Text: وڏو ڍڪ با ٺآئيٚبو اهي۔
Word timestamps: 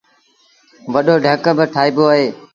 وڏو 0.93 1.15
ڍڪ 1.25 1.43
با 1.57 1.65
ٺآئيٚبو 1.73 2.03
اهي۔ 2.13 2.25